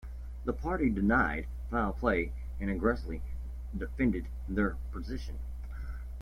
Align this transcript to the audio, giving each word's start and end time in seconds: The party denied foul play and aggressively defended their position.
The 0.45 0.53
party 0.53 0.89
denied 0.89 1.45
foul 1.69 1.93
play 1.93 2.31
and 2.59 2.71
aggressively 2.71 3.21
defended 3.77 4.25
their 4.49 4.75
position. 4.91 5.37